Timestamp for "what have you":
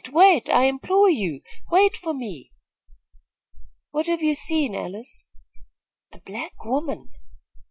3.91-4.33